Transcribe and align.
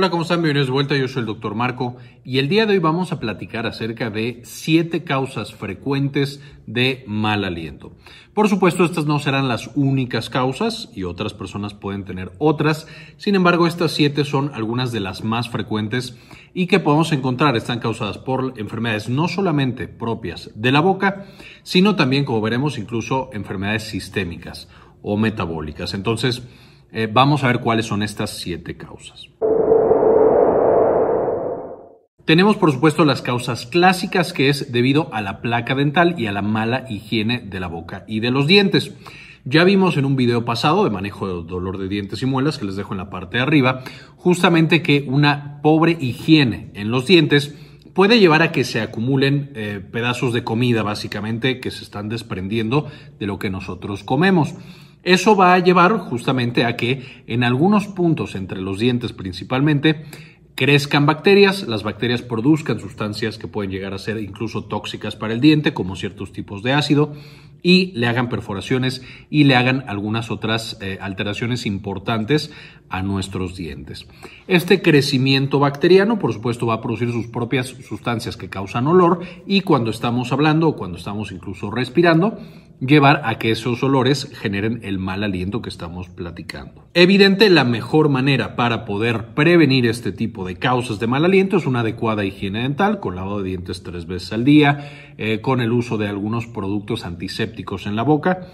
Hola, 0.00 0.08
¿cómo 0.08 0.22
están? 0.22 0.40
Bienvenidos 0.40 0.68
de 0.68 0.72
vuelta. 0.72 0.96
Yo 0.96 1.08
soy 1.08 1.20
el 1.20 1.26
doctor 1.26 1.54
Marco 1.54 1.98
y 2.24 2.38
el 2.38 2.48
día 2.48 2.64
de 2.64 2.72
hoy 2.72 2.78
vamos 2.78 3.12
a 3.12 3.20
platicar 3.20 3.66
acerca 3.66 4.08
de 4.08 4.40
siete 4.44 5.04
causas 5.04 5.52
frecuentes 5.52 6.42
de 6.66 7.04
mal 7.06 7.44
aliento. 7.44 7.92
Por 8.32 8.48
supuesto, 8.48 8.86
estas 8.86 9.04
no 9.04 9.18
serán 9.18 9.46
las 9.46 9.70
únicas 9.74 10.30
causas 10.30 10.88
y 10.94 11.04
otras 11.04 11.34
personas 11.34 11.74
pueden 11.74 12.06
tener 12.06 12.32
otras. 12.38 12.86
Sin 13.18 13.34
embargo, 13.34 13.66
estas 13.66 13.92
siete 13.92 14.24
son 14.24 14.50
algunas 14.54 14.90
de 14.90 15.00
las 15.00 15.22
más 15.22 15.50
frecuentes 15.50 16.16
y 16.54 16.66
que 16.66 16.80
podemos 16.80 17.12
encontrar 17.12 17.54
están 17.54 17.80
causadas 17.80 18.16
por 18.16 18.54
enfermedades 18.56 19.10
no 19.10 19.28
solamente 19.28 19.86
propias 19.86 20.50
de 20.54 20.72
la 20.72 20.80
boca, 20.80 21.26
sino 21.62 21.94
también, 21.94 22.24
como 22.24 22.40
veremos, 22.40 22.78
incluso 22.78 23.28
enfermedades 23.34 23.82
sistémicas 23.82 24.66
o 25.02 25.18
metabólicas. 25.18 25.92
Entonces, 25.92 26.42
eh, 26.90 27.06
vamos 27.12 27.44
a 27.44 27.48
ver 27.48 27.60
cuáles 27.60 27.84
son 27.84 28.02
estas 28.02 28.30
siete 28.30 28.78
causas. 28.78 29.28
Tenemos, 32.30 32.56
por 32.56 32.70
supuesto, 32.70 33.04
las 33.04 33.22
causas 33.22 33.66
clásicas, 33.66 34.32
que 34.32 34.50
es 34.50 34.70
debido 34.70 35.12
a 35.12 35.20
la 35.20 35.40
placa 35.40 35.74
dental 35.74 36.14
y 36.16 36.26
a 36.26 36.32
la 36.32 36.42
mala 36.42 36.84
higiene 36.88 37.40
de 37.40 37.58
la 37.58 37.66
boca 37.66 38.04
y 38.06 38.20
de 38.20 38.30
los 38.30 38.46
dientes. 38.46 38.94
Ya 39.44 39.64
vimos 39.64 39.96
en 39.96 40.04
un 40.04 40.14
video 40.14 40.44
pasado 40.44 40.84
de 40.84 40.90
manejo 40.90 41.26
de 41.26 41.48
dolor 41.48 41.76
de 41.76 41.88
dientes 41.88 42.22
y 42.22 42.26
muelas, 42.26 42.56
que 42.56 42.66
les 42.66 42.76
dejo 42.76 42.94
en 42.94 42.98
la 42.98 43.10
parte 43.10 43.38
de 43.38 43.42
arriba, 43.42 43.82
justamente 44.14 44.80
que 44.80 45.04
una 45.08 45.60
pobre 45.60 45.98
higiene 46.00 46.70
en 46.74 46.92
los 46.92 47.04
dientes 47.04 47.52
puede 47.94 48.20
llevar 48.20 48.42
a 48.42 48.52
que 48.52 48.62
se 48.62 48.80
acumulen 48.80 49.50
eh, 49.56 49.80
pedazos 49.90 50.32
de 50.32 50.44
comida, 50.44 50.84
básicamente, 50.84 51.58
que 51.58 51.72
se 51.72 51.82
están 51.82 52.08
desprendiendo 52.08 52.86
de 53.18 53.26
lo 53.26 53.40
que 53.40 53.50
nosotros 53.50 54.04
comemos. 54.04 54.54
Eso 55.02 55.34
va 55.34 55.54
a 55.54 55.58
llevar 55.58 55.98
justamente 55.98 56.64
a 56.64 56.76
que 56.76 57.24
en 57.26 57.42
algunos 57.42 57.88
puntos 57.88 58.36
entre 58.36 58.60
los 58.60 58.78
dientes 58.78 59.12
principalmente 59.12 60.04
crezcan 60.60 61.06
bacterias, 61.06 61.66
las 61.66 61.84
bacterias 61.84 62.20
produzcan 62.20 62.80
sustancias 62.80 63.38
que 63.38 63.48
pueden 63.48 63.70
llegar 63.70 63.94
a 63.94 63.98
ser 63.98 64.18
incluso 64.18 64.64
tóxicas 64.64 65.16
para 65.16 65.32
el 65.32 65.40
diente, 65.40 65.72
como 65.72 65.96
ciertos 65.96 66.34
tipos 66.34 66.62
de 66.62 66.74
ácido, 66.74 67.14
y 67.62 67.92
le 67.92 68.06
hagan 68.06 68.28
perforaciones 68.28 69.00
y 69.30 69.44
le 69.44 69.56
hagan 69.56 69.84
algunas 69.86 70.30
otras 70.30 70.76
eh, 70.82 70.98
alteraciones 71.00 71.64
importantes 71.64 72.52
a 72.90 73.00
nuestros 73.00 73.56
dientes. 73.56 74.06
Este 74.48 74.82
crecimiento 74.82 75.60
bacteriano, 75.60 76.18
por 76.18 76.34
supuesto, 76.34 76.66
va 76.66 76.74
a 76.74 76.82
producir 76.82 77.10
sus 77.10 77.28
propias 77.28 77.68
sustancias 77.68 78.36
que 78.36 78.50
causan 78.50 78.86
olor 78.86 79.20
y 79.46 79.62
cuando 79.62 79.90
estamos 79.90 80.30
hablando 80.30 80.68
o 80.68 80.76
cuando 80.76 80.98
estamos 80.98 81.32
incluso 81.32 81.70
respirando, 81.70 82.38
llevar 82.80 83.22
a 83.24 83.38
que 83.38 83.50
esos 83.50 83.82
olores 83.82 84.30
generen 84.32 84.80
el 84.82 84.98
mal 84.98 85.22
aliento 85.22 85.62
que 85.62 85.68
estamos 85.68 86.08
platicando. 86.08 86.86
Evidente, 86.94 87.50
la 87.50 87.64
mejor 87.64 88.08
manera 88.08 88.56
para 88.56 88.84
poder 88.84 89.34
prevenir 89.34 89.86
este 89.86 90.12
tipo 90.12 90.46
de 90.46 90.56
causas 90.56 90.98
de 90.98 91.06
mal 91.06 91.24
aliento 91.24 91.58
es 91.58 91.66
una 91.66 91.80
adecuada 91.80 92.24
higiene 92.24 92.62
dental, 92.62 93.00
con 93.00 93.16
lavado 93.16 93.42
de 93.42 93.50
dientes 93.50 93.82
tres 93.82 94.06
veces 94.06 94.32
al 94.32 94.44
día, 94.44 95.14
eh, 95.18 95.40
con 95.40 95.60
el 95.60 95.72
uso 95.72 95.98
de 95.98 96.08
algunos 96.08 96.46
productos 96.46 97.04
antisépticos 97.04 97.86
en 97.86 97.96
la 97.96 98.02
boca 98.02 98.48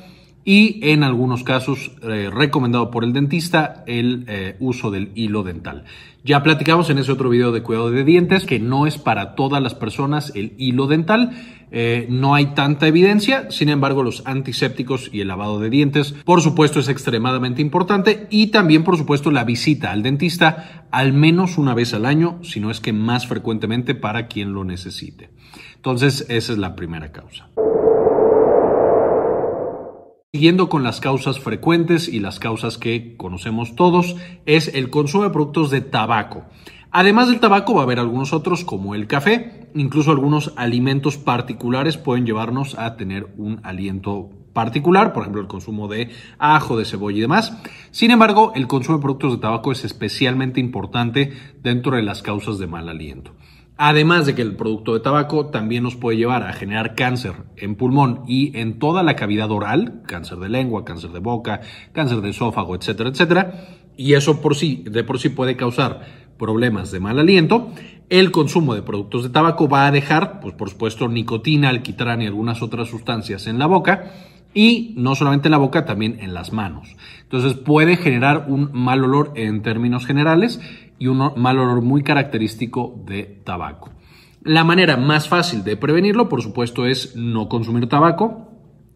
y 0.47 0.78
en 0.89 1.02
algunos 1.02 1.42
casos 1.42 1.91
eh, 2.02 2.30
recomendado 2.33 2.91
por 2.92 3.02
el 3.02 3.12
dentista 3.12 3.83
el 3.86 4.25
eh, 4.28 4.56
uso 4.61 4.92
del 4.92 5.11
hilo 5.16 5.42
dental. 5.42 5.84
Ya 6.22 6.42
platicamos 6.44 6.89
en 6.89 6.98
ese 6.98 7.11
otro 7.11 7.28
video 7.28 7.50
de 7.50 7.62
cuidado 7.62 7.91
de 7.91 8.05
dientes 8.05 8.47
que 8.47 8.61
no 8.61 8.86
es 8.86 8.97
para 8.97 9.34
todas 9.34 9.61
las 9.61 9.74
personas 9.74 10.33
el 10.36 10.55
hilo 10.56 10.86
dental. 10.86 11.33
Eh, 11.72 12.06
no 12.08 12.36
hay 12.36 12.55
tanta 12.55 12.86
evidencia, 12.86 13.50
sin 13.50 13.69
embargo 13.70 14.05
los 14.05 14.24
antisépticos 14.24 15.11
y 15.12 15.20
el 15.20 15.28
lavado 15.28 15.58
de 15.58 15.69
dientes 15.69 16.12
por 16.24 16.41
supuesto 16.41 16.78
es 16.78 16.89
extremadamente 16.89 17.61
importante 17.61 18.28
y 18.30 18.48
también 18.48 18.84
por 18.84 18.97
supuesto 18.97 19.33
la 19.33 19.42
visita 19.42 19.91
al 19.91 20.05
dentista 20.05 20.86
al 20.92 21.12
menos 21.12 21.58
una 21.58 21.74
vez 21.74 21.92
al 21.92 22.06
año, 22.06 22.39
si 22.42 22.61
no 22.61 22.70
es 22.70 22.78
que 22.78 22.92
más 22.92 23.27
frecuentemente 23.27 23.97
para 23.97 24.28
quien 24.28 24.55
lo 24.55 24.62
necesite. 24.62 25.30
Entonces 25.74 26.24
esa 26.29 26.52
es 26.52 26.58
la 26.58 26.77
primera 26.77 27.11
causa. 27.11 27.48
Siguiendo 30.37 30.69
con 30.69 30.83
las 30.83 31.01
causas 31.01 31.41
frecuentes 31.41 32.09
y 32.09 32.20
las 32.20 32.41
causas 32.41 32.77
que 32.77 33.17
conocemos 33.17 33.75
todos, 33.75 34.17
es 34.45 34.69
el 34.75 34.91
consumo 34.91 35.25
de 35.25 35.31
productos 35.31 35.70
de 35.70 35.81
tabaco. 35.81 36.45
Además 36.91 37.29
del 37.29 37.41
tabaco 37.41 37.75
va 37.75 37.81
a 37.81 37.85
haber 37.85 37.98
algunos 38.01 38.35
otros 38.35 38.63
como 38.63 38.95
el 38.95 39.07
café, 39.07 39.70
incluso 39.75 40.11
algunos 40.11 40.53
alimentos 40.57 41.17
particulares 41.17 41.97
pueden 41.97 42.27
llevarnos 42.27 42.79
a 42.79 42.97
tener 42.97 43.33
un 43.39 43.61
aliento 43.63 44.29
particular, 44.53 45.13
por 45.13 45.23
ejemplo 45.23 45.41
el 45.41 45.48
consumo 45.48 45.89
de 45.89 46.11
ajo, 46.39 46.77
de 46.77 46.85
cebolla 46.85 47.17
y 47.17 47.20
demás. 47.20 47.57
Sin 47.91 48.11
embargo, 48.11 48.53
el 48.55 48.67
consumo 48.67 48.98
de 48.98 49.03
productos 49.03 49.33
de 49.33 49.39
tabaco 49.39 49.73
es 49.73 49.85
especialmente 49.85 50.61
importante 50.61 51.33
dentro 51.63 51.97
de 51.97 52.03
las 52.03 52.20
causas 52.20 52.59
de 52.59 52.67
mal 52.67 52.89
aliento. 52.89 53.33
Además 53.79 54.25
de 54.25 54.35
que 54.35 54.41
el 54.41 54.57
producto 54.57 54.95
de 54.95 55.01
tabaco 55.01 55.47
también 55.47 55.83
nos 55.83 55.97
puede 55.97 56.17
llevar 56.17 56.42
a 56.45 56.55
generar 56.55 56.95
cáncer 56.95 57.35
en 57.57 57.75
pulmón 57.75 58.23
y 58.27 58.57
en 58.59 58.79
toda 58.79 59.03
la 59.03 59.17
cavidad 59.17 59.51
oral, 59.51 60.03
cáncer 60.07 60.39
de 60.39 60.48
lengua, 60.48 60.87
cáncer 60.87 61.11
de 61.11 61.19
boca, 61.19 61.61
cáncer 61.92 62.23
de 62.23 62.31
esófago, 62.31 62.75
etcétera, 62.75 63.11
etcétera. 63.11 63.67
Y 63.97 64.15
eso 64.15 64.41
por 64.41 64.57
sí, 64.57 64.83
de 64.91 65.05
por 65.05 65.19
sí 65.19 65.29
puede 65.29 65.57
causar 65.57 66.01
problemas 66.39 66.91
de 66.91 67.01
mal 67.01 67.19
aliento. 67.19 67.70
El 68.09 68.31
consumo 68.31 68.75
de 68.75 68.83
productos 68.83 69.25
de 69.25 69.31
tabaco 69.31 69.69
va 69.69 69.86
a 69.86 69.91
dejar, 69.91 70.41
pues 70.41 70.55
por 70.55 70.70
supuesto, 70.70 71.09
nicotina, 71.09 71.69
alquitrán 71.69 72.23
y 72.23 72.27
algunas 72.27 72.63
otras 72.63 72.89
sustancias 72.89 73.47
en 73.47 73.59
la 73.59 73.67
boca 73.67 74.13
y 74.55 74.95
no 74.97 75.15
solamente 75.15 75.48
en 75.48 75.53
la 75.53 75.59
boca, 75.59 75.85
también 75.85 76.19
en 76.20 76.33
las 76.33 76.51
manos. 76.51 76.97
Entonces 77.25 77.55
puede 77.55 77.97
generar 77.98 78.47
un 78.48 78.70
mal 78.73 79.05
olor 79.05 79.33
en 79.35 79.61
términos 79.61 80.07
generales 80.07 80.61
y 80.98 81.08
un 81.08 81.33
mal 81.36 81.58
olor 81.58 81.83
muy 81.83 82.02
característico 82.02 83.02
de 83.07 83.42
tabaco. 83.45 83.90
La 84.42 84.64
manera 84.64 84.96
más 84.96 85.29
fácil 85.29 85.64
de 85.64 85.77
prevenirlo, 85.77 86.29
por 86.29 86.42
supuesto, 86.42 86.86
es 86.86 87.17
no 87.17 87.48
consumir 87.48 87.89
tabaco, 87.89 88.46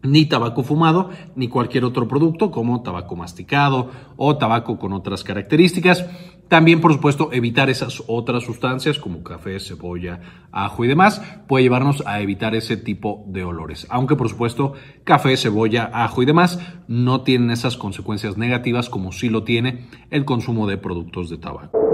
ni 0.03 0.25
tabaco 0.25 0.63
fumado, 0.63 1.09
ni 1.35 1.47
cualquier 1.47 1.85
otro 1.85 2.07
producto 2.07 2.51
como 2.51 2.81
tabaco 2.81 3.15
masticado 3.15 3.91
o 4.17 4.37
tabaco 4.37 4.79
con 4.79 4.93
otras 4.93 5.23
características. 5.23 6.05
También, 6.47 6.81
por 6.81 6.91
supuesto, 6.91 7.29
evitar 7.31 7.69
esas 7.69 8.03
otras 8.07 8.43
sustancias 8.43 8.99
como 8.99 9.23
café, 9.23 9.59
cebolla, 9.59 10.47
ajo 10.51 10.83
y 10.83 10.87
demás 10.87 11.21
puede 11.47 11.63
llevarnos 11.63 12.03
a 12.05 12.19
evitar 12.19 12.55
ese 12.55 12.75
tipo 12.77 13.23
de 13.27 13.43
olores. 13.43 13.87
Aunque, 13.89 14.15
por 14.15 14.27
supuesto, 14.27 14.73
café, 15.03 15.37
cebolla, 15.37 15.89
ajo 15.93 16.21
y 16.21 16.25
demás 16.25 16.59
no 16.87 17.21
tienen 17.21 17.51
esas 17.51 17.77
consecuencias 17.77 18.37
negativas 18.37 18.89
como 18.89 19.11
sí 19.11 19.29
lo 19.29 19.43
tiene 19.43 19.87
el 20.09 20.25
consumo 20.25 20.67
de 20.67 20.77
productos 20.77 21.29
de 21.29 21.37
tabaco. 21.37 21.90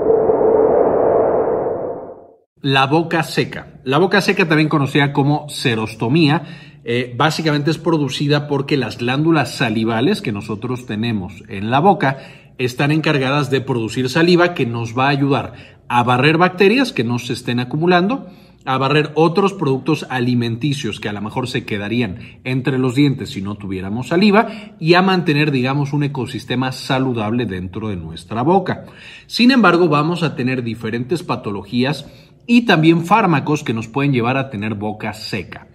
La 2.68 2.86
boca 2.86 3.24
seca. 3.24 3.80
La 3.86 3.98
boca 3.98 4.20
seca, 4.20 4.46
también 4.46 4.68
conocida 4.68 5.14
como 5.14 5.48
serostomía, 5.48 6.82
eh, 6.84 7.14
básicamente 7.16 7.72
es 7.72 7.78
producida 7.78 8.50
porque 8.50 8.76
las 8.76 8.98
glándulas 8.98 9.56
salivales 9.56 10.22
que 10.22 10.34
nosotros 10.34 10.86
tenemos 10.86 11.46
en 11.48 11.72
la 11.72 11.80
boca 11.80 12.18
están 12.58 12.92
encargadas 12.92 13.50
de 13.50 13.62
producir 13.62 14.10
saliva 14.10 14.54
que 14.54 14.66
nos 14.66 14.98
va 14.98 15.06
a 15.06 15.12
ayudar 15.12 15.54
a 15.88 16.04
barrer 16.04 16.38
bacterias 16.38 16.92
que 16.92 17.06
no 17.06 17.20
se 17.20 17.32
estén 17.32 17.62
acumulando, 17.62 18.28
a 18.66 18.78
barrer 18.78 19.12
otros 19.16 19.54
productos 19.54 20.06
alimenticios 20.10 21.00
que 21.00 21.08
a 21.08 21.14
lo 21.14 21.22
mejor 21.22 21.48
se 21.48 21.64
quedarían 21.64 22.42
entre 22.44 22.78
los 22.78 22.96
dientes 22.96 23.30
si 23.30 23.42
no 23.42 23.56
tuviéramos 23.56 24.10
saliva 24.10 24.50
y 24.78 24.96
a 24.96 25.02
mantener, 25.02 25.52
digamos, 25.52 25.94
un 25.94 26.04
ecosistema 26.04 26.74
saludable 26.74 27.46
dentro 27.46 27.88
de 27.88 27.96
nuestra 27.96 28.42
boca. 28.42 28.84
Sin 29.26 29.52
embargo, 29.52 29.88
vamos 29.88 30.22
a 30.22 30.36
tener 30.36 30.64
diferentes 30.64 31.24
patologías 31.24 32.08
y 32.48 32.62
también 32.62 33.06
fármacos 33.06 33.64
que 33.64 33.74
nos 33.74 33.88
pueden 33.88 34.14
llevar 34.14 34.38
a 34.38 34.50
tener 34.50 34.74
boca 34.74 35.14
seca. 35.14 35.68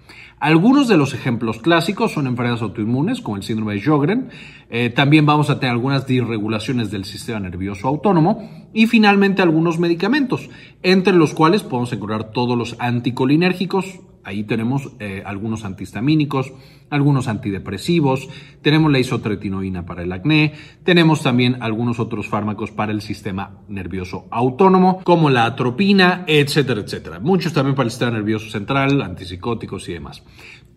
Algunos 0.43 0.89
de 0.89 0.97
los 0.97 1.15
ejemplos 1.15 1.59
clásicos 1.59 2.11
son 2.11 2.27
enfermedades 2.27 2.63
autoinmunes, 2.63 3.21
como 3.21 3.37
el 3.37 3.45
síndrome 3.45 3.75
de 3.75 3.81
Sjögren. 3.81 4.31
Eh, 4.71 4.91
también 4.91 5.25
vamos 5.25 5.51
a 5.51 5.61
tener 5.61 5.71
algunas 5.71 6.05
disregulaciones 6.05 6.91
del 6.91 7.05
sistema 7.05 7.39
nervioso 7.39 7.87
autónomo 7.87 8.51
y 8.75 8.89
finalmente 8.89 9.41
algunos 9.41 9.79
medicamentos, 9.79 10.51
entre 10.83 11.13
los 11.13 11.33
cuales 11.33 11.63
podemos 11.63 11.93
encontrar 11.93 12.33
todos 12.33 12.59
los 12.59 12.75
anticolinérgicos, 12.81 14.01
Ahí 14.25 14.45
tenemos 14.45 14.93
eh, 15.01 15.23
algunos 15.25 15.65
antihistamínicos, 15.65 16.53
algunos 16.91 17.29
antidepresivos, 17.29 18.29
tenemos 18.61 18.93
la 18.93 18.99
isotretinoína 18.99 19.87
para 19.87 20.03
el 20.03 20.13
acné, 20.13 20.53
tenemos 20.85 21.23
también 21.23 21.63
algunos 21.63 21.99
otros 21.99 22.29
fármacos 22.29 22.71
para 22.71 22.93
el 22.93 23.01
sistema 23.01 23.59
nervioso 23.69 24.27
autónomo, 24.31 25.01
como 25.05 25.31
la 25.31 25.47
atropina, 25.47 26.25
etcétera, 26.27 26.81
etcétera. 26.81 27.19
Muchos 27.19 27.53
también 27.53 27.75
para 27.75 27.87
el 27.87 27.91
sistema 27.91 28.13
nervioso 28.13 28.51
central, 28.51 29.03
antipsicóticos 29.03 29.89
y 29.89 29.95
demás. 29.95 30.23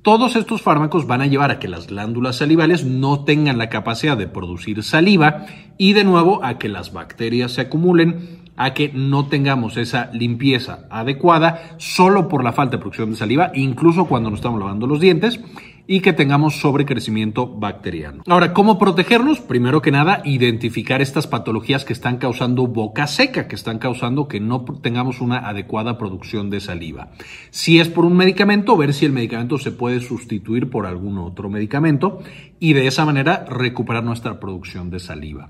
Todos 0.06 0.36
estos 0.36 0.62
fármacos 0.62 1.08
van 1.08 1.22
a 1.22 1.26
llevar 1.26 1.50
a 1.50 1.58
que 1.58 1.68
las 1.68 1.88
glándulas 1.88 2.36
salivales 2.36 2.86
no 2.86 3.24
tengan 3.24 3.58
la 3.58 3.70
capacidad 3.70 4.16
de 4.16 4.28
producir 4.28 4.84
saliva 4.84 5.48
y 5.80 5.94
de 5.94 6.04
nuevo 6.04 6.46
a 6.46 6.60
que 6.60 6.70
las 6.70 6.94
bacterias 6.94 7.54
se 7.54 7.62
acumulen 7.62 8.45
a 8.58 8.74
que 8.74 8.92
no 8.94 9.28
tengamos 9.28 9.78
esa 9.78 10.10
limpieza 10.14 10.86
adecuada 10.90 11.76
solo 11.78 12.28
por 12.28 12.44
la 12.44 12.54
falta 12.54 12.78
de 12.78 12.82
producción 12.82 13.12
de 13.12 13.18
saliva, 13.18 13.52
incluso 13.54 14.06
cuando 14.06 14.30
nos 14.30 14.40
estamos 14.40 14.60
lavando 14.60 14.88
los 14.88 15.00
dientes. 15.00 15.40
Y 15.88 16.02
que 16.02 16.14
tengamos 16.14 16.60
sobrecrecimiento 16.60 17.48
bacteriano. 17.48 18.24
Ahora, 18.28 18.54
¿cómo 18.54 18.80
protegernos? 18.80 19.40
Primero 19.40 19.82
que 19.82 19.92
nada, 19.92 20.22
identificar 20.26 21.02
estas 21.02 21.28
patologías 21.28 21.86
que 21.86 21.94
están 21.94 22.18
causando 22.18 22.68
boca 22.68 23.08
seca, 23.08 23.48
que 23.48 23.56
están 23.56 23.80
causando 23.80 24.28
que 24.28 24.40
no 24.40 24.66
tengamos 24.82 25.22
una 25.22 25.48
adecuada 25.48 25.98
producción 25.98 26.50
de 26.50 26.60
saliva. 26.60 27.12
Si 27.52 27.80
es 27.80 27.90
por 27.90 28.06
un 28.06 28.16
medicamento, 28.16 28.78
ver 28.78 28.94
si 28.94 29.06
el 29.06 29.12
medicamento 29.12 29.58
se 29.58 29.72
puede 29.72 30.00
sustituir 30.00 30.70
por 30.70 30.86
algún 30.86 31.18
otro 31.18 31.50
medicamento 31.50 32.20
y 32.60 32.74
de 32.74 32.88
esa 32.88 33.06
manera 33.06 33.46
recuperar 33.48 34.04
nuestra 34.04 34.40
producción 34.40 34.90
de 34.90 35.00
saliva. 35.00 35.50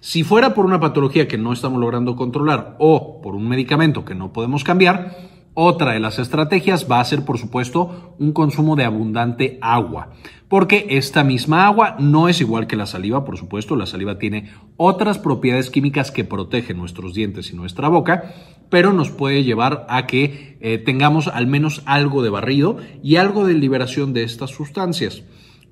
Si 0.00 0.22
fuera 0.22 0.54
por 0.54 0.64
una 0.64 0.80
patología 0.80 1.28
que 1.28 1.38
no 1.38 1.52
estamos 1.52 1.80
logrando 1.80 2.16
controlar 2.16 2.76
o 2.78 3.20
por 3.22 3.34
un 3.34 3.48
medicamento 3.48 4.04
que 4.04 4.14
no 4.14 4.32
podemos 4.32 4.64
cambiar, 4.64 5.33
otra 5.54 5.92
de 5.92 6.00
las 6.00 6.18
estrategias 6.18 6.86
va 6.90 7.00
a 7.00 7.04
ser, 7.04 7.24
por 7.24 7.38
supuesto, 7.38 8.14
un 8.18 8.32
consumo 8.32 8.76
de 8.76 8.84
abundante 8.84 9.58
agua, 9.60 10.10
porque 10.48 10.86
esta 10.90 11.24
misma 11.24 11.66
agua 11.66 11.96
no 11.98 12.28
es 12.28 12.40
igual 12.40 12.66
que 12.66 12.76
la 12.76 12.86
saliva, 12.86 13.24
por 13.24 13.38
supuesto, 13.38 13.76
la 13.76 13.86
saliva 13.86 14.18
tiene 14.18 14.50
otras 14.76 15.18
propiedades 15.18 15.70
químicas 15.70 16.10
que 16.10 16.24
protegen 16.24 16.76
nuestros 16.76 17.14
dientes 17.14 17.52
y 17.52 17.56
nuestra 17.56 17.88
boca, 17.88 18.34
pero 18.68 18.92
nos 18.92 19.10
puede 19.10 19.44
llevar 19.44 19.86
a 19.88 20.06
que 20.06 20.58
eh, 20.60 20.78
tengamos 20.78 21.28
al 21.28 21.46
menos 21.46 21.82
algo 21.86 22.22
de 22.22 22.30
barrido 22.30 22.78
y 23.02 23.16
algo 23.16 23.46
de 23.46 23.54
liberación 23.54 24.12
de 24.12 24.24
estas 24.24 24.50
sustancias. 24.50 25.22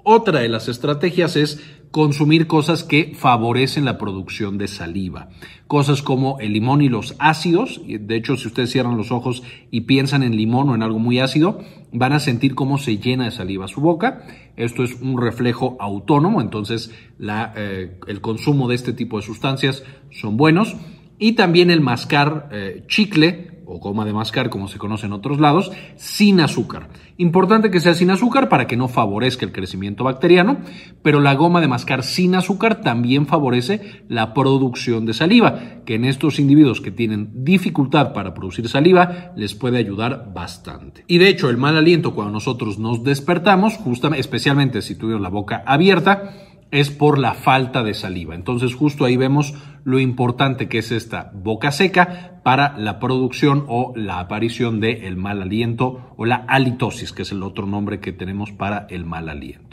Otra 0.05 0.41
de 0.41 0.49
las 0.49 0.69
estrategias 0.69 1.37
es 1.37 1.61
consumir 1.93 2.47
cosas 2.47 2.85
que 2.85 3.13
favorecen 3.15 3.85
la 3.85 3.99
producción 3.99 4.59
de 4.59 4.67
saliva. 4.67 5.29
Cosas 5.69 6.03
como 6.03 6.41
el 6.41 6.55
limón 6.55 6.83
y 6.83 6.89
los 6.89 7.15
ácidos. 7.19 7.81
De 7.87 8.17
hecho, 8.17 8.37
si 8.37 8.49
ustedes 8.49 8.73
cierran 8.73 8.97
los 8.97 9.13
ojos 9.13 9.43
y 9.71 9.83
piensan 9.83 10.23
en 10.23 10.37
limón 10.37 10.71
o 10.71 10.75
en 10.75 10.83
algo 10.83 10.99
muy 10.99 11.21
ácido, 11.21 11.61
van 11.93 12.15
a 12.15 12.21
sentir 12.21 12.55
cómo 12.55 12.79
se 12.79 12.99
llena 12.99 13.27
de 13.27 13.31
saliva 13.31 13.69
su 13.69 13.81
boca. 13.81 14.25
Esto 14.57 14.83
es 14.83 15.01
un 15.01 15.21
reflejo 15.21 15.77
autónomo, 15.79 16.41
entonces 16.41 16.91
eh, 17.21 17.99
el 18.07 18.21
consumo 18.21 18.69
de 18.69 18.75
este 18.75 18.93
tipo 18.93 19.19
de 19.19 19.27
sustancias 19.27 19.85
son 20.11 20.37
buenos. 20.37 20.75
Y 21.19 21.33
también 21.33 21.71
el 21.71 21.83
mascar 21.83 22.49
eh, 22.51 22.85
chicle 22.89 23.62
o 23.73 23.79
goma 23.79 24.05
de 24.05 24.13
mascar, 24.13 24.51
como 24.51 24.69
se 24.69 24.79
conoce 24.79 25.07
en 25.07 25.13
otros 25.13 25.41
lados, 25.41 25.73
sin 25.97 26.41
azúcar. 26.41 26.89
Importante 27.17 27.71
que 27.71 27.81
sea 27.81 27.95
sin 27.95 28.11
azúcar 28.11 28.49
para 28.49 28.67
que 28.67 28.77
no 28.77 28.89
favorezca 28.89 29.47
el 29.47 29.53
crecimiento 29.53 30.05
bacteriano, 30.05 30.59
pero 31.03 31.21
la 31.21 31.35
goma 31.35 31.61
de 31.61 31.69
mascar 31.69 32.03
sin 32.03 32.35
azúcar 32.35 32.81
también 32.83 33.27
favorece 33.27 34.05
la 34.09 34.35
producción 34.35 35.07
de 35.07 35.15
saliva, 35.15 35.59
que 35.87 35.95
en 35.95 36.05
estos 36.05 36.39
individuos 36.39 36.81
que 36.81 36.91
tienen 36.91 37.31
dificultad 37.45 38.13
para 38.13 38.35
producir 38.35 38.69
saliva 38.69 39.33
les 39.37 39.55
puede 39.55 39.79
ayudar 39.79 40.33
bastante. 40.35 41.05
Y 41.07 41.19
de 41.19 41.29
hecho, 41.29 41.49
el 41.49 41.57
mal 41.57 41.77
aliento 41.77 42.15
cuando 42.15 42.33
nosotros 42.33 42.79
nos 42.79 43.05
despertamos, 43.05 43.77
justamente, 43.77 44.21
especialmente 44.21 44.83
si 44.83 44.95
tuvimos 44.95 45.23
la 45.23 45.29
boca 45.29 45.63
abierta, 45.67 46.35
es 46.73 46.91
por 46.91 47.19
la 47.19 47.35
falta 47.35 47.85
de 47.85 47.95
saliva. 47.95 48.35
Entonces 48.35 48.75
justo 48.75 49.05
ahí 49.05 49.17
vemos 49.17 49.55
lo 49.85 50.01
importante 50.01 50.69
que 50.69 50.79
es 50.79 50.91
esta 50.91 51.31
boca 51.35 51.71
seca 51.71 52.41
para 52.43 52.77
la 52.79 52.99
producción 52.99 53.65
o 53.69 53.93
la 53.95 54.19
aparición 54.19 54.81
del 54.81 55.05
el 55.05 55.17
mal 55.17 55.43
aliento 55.43 56.15
o 56.17 56.25
la 56.25 56.45
halitosis, 56.49 57.13
que 57.13 57.23
es 57.23 57.31
el 57.31 57.43
otro 57.43 57.67
nombre 57.67 58.01
que 58.01 58.13
tenemos 58.13 58.51
para 58.51 58.87
el 58.91 59.05
mal 59.05 59.29
aliento. 59.29 59.72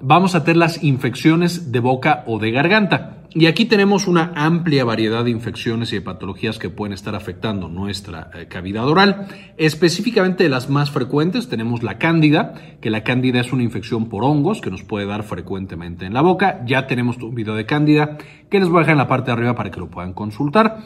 Vamos 0.00 0.36
a 0.36 0.44
tener 0.44 0.58
las 0.58 0.84
infecciones 0.84 1.72
de 1.72 1.80
boca 1.80 2.22
o 2.26 2.38
de 2.38 2.52
garganta. 2.52 3.24
Y 3.30 3.46
aquí 3.46 3.64
tenemos 3.64 4.06
una 4.06 4.32
amplia 4.36 4.84
variedad 4.84 5.24
de 5.24 5.30
infecciones 5.30 5.92
y 5.92 5.96
de 5.96 6.02
patologías 6.02 6.60
que 6.60 6.70
pueden 6.70 6.92
estar 6.92 7.16
afectando 7.16 7.68
nuestra 7.68 8.30
eh, 8.34 8.46
cavidad 8.46 8.86
oral. 8.86 9.26
Específicamente 9.56 10.44
de 10.44 10.50
las 10.50 10.70
más 10.70 10.92
frecuentes 10.92 11.48
tenemos 11.48 11.82
la 11.82 11.98
cándida, 11.98 12.54
que 12.80 12.90
la 12.90 13.02
cándida 13.02 13.40
es 13.40 13.52
una 13.52 13.64
infección 13.64 14.08
por 14.08 14.22
hongos 14.22 14.60
que 14.60 14.70
nos 14.70 14.84
puede 14.84 15.04
dar 15.04 15.24
frecuentemente 15.24 16.06
en 16.06 16.14
la 16.14 16.22
boca. 16.22 16.62
Ya 16.64 16.86
tenemos 16.86 17.18
un 17.18 17.34
video 17.34 17.56
de 17.56 17.66
cándida 17.66 18.18
que 18.50 18.60
les 18.60 18.68
voy 18.68 18.78
a 18.78 18.80
dejar 18.80 18.92
en 18.92 18.98
la 18.98 19.08
parte 19.08 19.26
de 19.26 19.32
arriba 19.32 19.56
para 19.56 19.72
que 19.72 19.80
lo 19.80 19.90
puedan 19.90 20.14
consultar. 20.14 20.78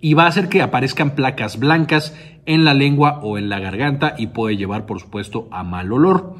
Y 0.00 0.14
va 0.14 0.24
a 0.24 0.28
hacer 0.28 0.48
que 0.48 0.62
aparezcan 0.62 1.16
placas 1.16 1.58
blancas 1.58 2.16
en 2.46 2.64
la 2.64 2.72
lengua 2.72 3.18
o 3.22 3.36
en 3.36 3.48
la 3.48 3.58
garganta 3.58 4.14
y 4.16 4.28
puede 4.28 4.56
llevar, 4.56 4.86
por 4.86 5.00
supuesto, 5.00 5.48
a 5.50 5.64
mal 5.64 5.92
olor. 5.92 6.36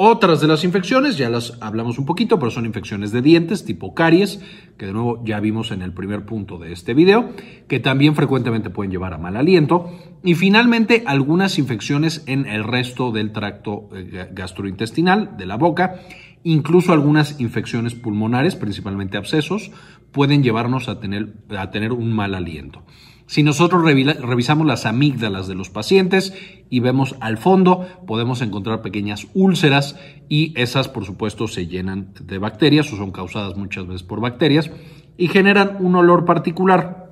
Otras 0.00 0.40
de 0.40 0.46
las 0.46 0.62
infecciones, 0.62 1.18
ya 1.18 1.28
las 1.28 1.58
hablamos 1.60 1.98
un 1.98 2.06
poquito, 2.06 2.38
pero 2.38 2.52
son 2.52 2.66
infecciones 2.66 3.10
de 3.10 3.20
dientes 3.20 3.64
tipo 3.64 3.94
caries, 3.94 4.40
que 4.76 4.86
de 4.86 4.92
nuevo 4.92 5.20
ya 5.24 5.40
vimos 5.40 5.72
en 5.72 5.82
el 5.82 5.92
primer 5.92 6.24
punto 6.24 6.56
de 6.56 6.72
este 6.72 6.94
video, 6.94 7.30
que 7.66 7.80
también 7.80 8.14
frecuentemente 8.14 8.70
pueden 8.70 8.92
llevar 8.92 9.12
a 9.12 9.18
mal 9.18 9.36
aliento. 9.36 9.90
Y 10.22 10.36
finalmente, 10.36 11.02
algunas 11.04 11.58
infecciones 11.58 12.22
en 12.26 12.46
el 12.46 12.62
resto 12.62 13.10
del 13.10 13.32
tracto 13.32 13.88
eh, 13.92 14.28
gastrointestinal 14.30 15.36
de 15.36 15.46
la 15.46 15.56
boca, 15.56 15.96
incluso 16.44 16.92
algunas 16.92 17.40
infecciones 17.40 17.96
pulmonares, 17.96 18.54
principalmente 18.54 19.16
abscesos, 19.16 19.72
pueden 20.12 20.44
llevarnos 20.44 20.88
a 20.88 21.00
tener, 21.00 21.32
a 21.58 21.72
tener 21.72 21.90
un 21.90 22.12
mal 22.12 22.36
aliento. 22.36 22.84
Si 23.28 23.42
nosotros 23.42 23.82
revisamos 23.82 24.66
las 24.66 24.86
amígdalas 24.86 25.48
de 25.48 25.54
los 25.54 25.68
pacientes 25.68 26.32
y 26.70 26.80
vemos 26.80 27.14
al 27.20 27.36
fondo, 27.36 27.86
podemos 28.06 28.40
encontrar 28.40 28.80
pequeñas 28.80 29.26
úlceras 29.34 29.96
y 30.30 30.58
esas, 30.58 30.88
por 30.88 31.04
supuesto, 31.04 31.46
se 31.46 31.66
llenan 31.66 32.14
de 32.22 32.38
bacterias 32.38 32.90
o 32.90 32.96
son 32.96 33.12
causadas 33.12 33.54
muchas 33.54 33.86
veces 33.86 34.02
por 34.02 34.22
bacterias 34.22 34.70
y 35.18 35.28
generan 35.28 35.76
un 35.80 35.96
olor 35.96 36.24
particular. 36.24 37.10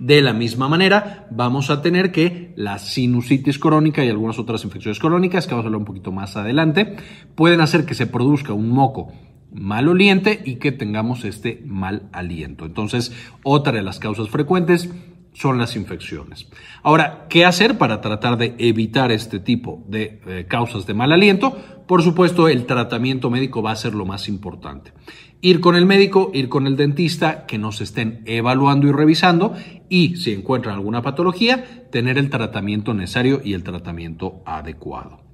De 0.00 0.22
la 0.22 0.32
misma 0.32 0.68
manera, 0.68 1.28
vamos 1.30 1.70
a 1.70 1.82
tener 1.82 2.10
que 2.10 2.52
la 2.56 2.80
sinusitis 2.80 3.60
crónica 3.60 4.04
y 4.04 4.08
algunas 4.08 4.40
otras 4.40 4.64
infecciones 4.64 4.98
crónicas, 4.98 5.46
que 5.46 5.52
vamos 5.52 5.66
a 5.66 5.68
hablar 5.68 5.78
un 5.78 5.86
poquito 5.86 6.10
más 6.10 6.36
adelante, 6.36 6.96
pueden 7.36 7.60
hacer 7.60 7.86
que 7.86 7.94
se 7.94 8.08
produzca 8.08 8.54
un 8.54 8.70
moco 8.70 9.12
maloliente 9.52 10.42
y 10.44 10.56
que 10.56 10.72
tengamos 10.72 11.24
este 11.24 11.62
mal 11.64 12.08
aliento. 12.12 12.66
Entonces, 12.66 13.12
otra 13.44 13.74
de 13.74 13.82
las 13.82 14.00
causas 14.00 14.30
frecuentes 14.30 14.90
son 15.32 15.58
las 15.58 15.76
infecciones. 15.76 16.48
Ahora, 16.82 17.26
¿qué 17.28 17.44
hacer 17.44 17.78
para 17.78 18.00
tratar 18.00 18.36
de 18.38 18.54
evitar 18.58 19.12
este 19.12 19.38
tipo 19.38 19.84
de 19.88 20.20
eh, 20.26 20.46
causas 20.48 20.86
de 20.86 20.94
mal 20.94 21.12
aliento? 21.12 21.56
Por 21.86 22.02
supuesto, 22.02 22.48
el 22.48 22.66
tratamiento 22.66 23.30
médico 23.30 23.62
va 23.62 23.70
a 23.70 23.76
ser 23.76 23.94
lo 23.94 24.04
más 24.04 24.28
importante. 24.28 24.92
Ir 25.40 25.60
con 25.60 25.76
el 25.76 25.86
médico, 25.86 26.32
ir 26.34 26.48
con 26.48 26.66
el 26.66 26.76
dentista, 26.76 27.46
que 27.46 27.58
nos 27.58 27.80
estén 27.80 28.22
evaluando 28.26 28.88
y 28.88 28.92
revisando 28.92 29.54
y 29.88 30.16
si 30.16 30.32
encuentran 30.32 30.74
alguna 30.74 31.02
patología, 31.02 31.88
tener 31.90 32.18
el 32.18 32.28
tratamiento 32.28 32.92
necesario 32.92 33.40
y 33.44 33.54
el 33.54 33.62
tratamiento 33.62 34.42
adecuado. 34.44 35.27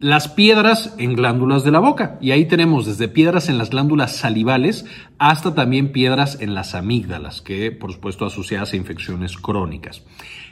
Las 0.00 0.28
piedras 0.28 0.94
en 0.98 1.16
glándulas 1.16 1.64
de 1.64 1.72
la 1.72 1.80
boca. 1.80 2.18
Y 2.20 2.30
ahí 2.30 2.44
tenemos 2.44 2.86
desde 2.86 3.08
piedras 3.08 3.48
en 3.48 3.58
las 3.58 3.70
glándulas 3.70 4.14
salivales 4.14 4.86
hasta 5.18 5.56
también 5.56 5.90
piedras 5.90 6.40
en 6.40 6.54
las 6.54 6.76
amígdalas, 6.76 7.42
que 7.42 7.72
por 7.72 7.92
supuesto 7.92 8.24
asociadas 8.24 8.72
a 8.72 8.76
infecciones 8.76 9.36
crónicas. 9.36 10.04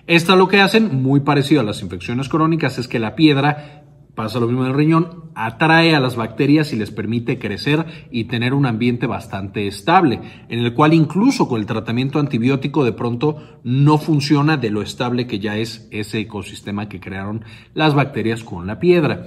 Esta 0.09 0.35
lo 0.35 0.49
que 0.49 0.61
hacen, 0.61 1.01
muy 1.01 1.21
parecido 1.21 1.61
a 1.61 1.65
las 1.65 1.81
infecciones 1.81 2.29
crónicas, 2.29 2.79
es 2.79 2.89
que 2.89 2.99
la 2.99 3.15
piedra 3.15 3.86
Pasa 4.17 4.41
lo 4.41 4.47
mismo 4.47 4.63
en 4.63 4.71
el 4.71 4.77
riñón, 4.77 5.31
atrae 5.35 5.95
a 5.95 6.01
las 6.01 6.17
bacterias 6.17 6.73
y 6.73 6.77
les 6.77 6.91
permite 6.91 7.39
crecer 7.39 7.85
y 8.11 8.25
tener 8.25 8.55
un 8.55 8.65
ambiente 8.65 9.07
bastante 9.07 9.67
estable, 9.67 10.21
en 10.49 10.61
el 10.61 10.73
cual 10.73 10.95
incluso 10.95 11.47
con 11.49 11.61
el 11.61 11.67
tratamiento 11.67 12.19
antibiótico 12.19 12.83
de 12.83 12.93
pronto 12.93 13.61
no 13.63 13.99
funciona 13.99 14.57
de 14.57 14.71
lo 14.71 14.81
estable 14.81 15.27
que 15.27 15.39
ya 15.39 15.59
es 15.59 15.87
ese 15.91 16.21
ecosistema 16.21 16.89
que 16.89 16.99
crearon 16.99 17.45
las 17.75 17.95
bacterias 17.95 18.43
con 18.43 18.67
la 18.67 18.81
piedra. 18.81 19.27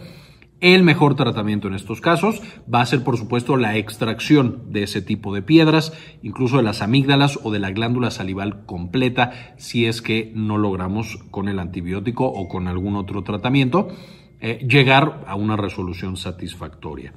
El 0.59 0.81
mejor 0.81 1.15
tratamiento 1.15 1.67
en 1.67 1.75
estos 1.75 2.01
casos 2.01 2.41
va 2.73 2.81
a 2.81 2.85
ser, 2.87 3.03
por 3.03 3.15
supuesto, 3.15 3.57
la 3.57 3.77
extracción 3.77 4.73
de 4.73 4.83
ese 4.83 5.03
tipo 5.03 5.35
de 5.35 5.43
piedras, 5.43 5.93
incluso 6.23 6.57
de 6.57 6.63
las 6.63 6.81
amígdalas 6.81 7.39
o 7.43 7.51
de 7.51 7.59
la 7.59 7.69
glándula 7.69 8.09
salival 8.09 8.65
completa, 8.65 9.53
si 9.57 9.85
es 9.85 10.01
que 10.01 10.33
no 10.35 10.57
logramos 10.57 11.19
con 11.29 11.47
el 11.47 11.59
antibiótico 11.59 12.25
o 12.25 12.47
con 12.47 12.67
algún 12.67 12.95
otro 12.95 13.23
tratamiento 13.23 13.89
eh, 14.41 14.65
llegar 14.67 15.23
a 15.27 15.35
una 15.35 15.57
resolución 15.57 16.17
satisfactoria. 16.17 17.13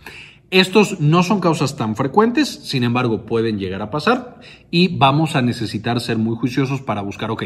Estos 0.50 1.00
no 1.00 1.22
son 1.22 1.40
causas 1.40 1.76
tan 1.76 1.96
frecuentes, 1.96 2.48
sin 2.48 2.84
embargo 2.84 3.24
pueden 3.24 3.58
llegar 3.58 3.80
a 3.80 3.90
pasar 3.90 4.40
y 4.70 4.98
vamos 4.98 5.34
a 5.34 5.40
necesitar 5.40 5.98
ser 6.00 6.18
muy 6.18 6.36
juiciosos 6.36 6.82
para 6.82 7.00
buscar, 7.00 7.30
ok, 7.30 7.44